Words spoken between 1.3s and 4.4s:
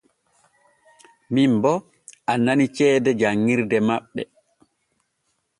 Min bo annani ceede jan ŋirde maɓɓe.